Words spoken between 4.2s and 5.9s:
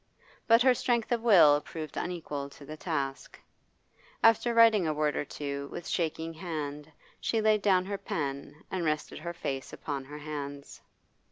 after writing a word or two with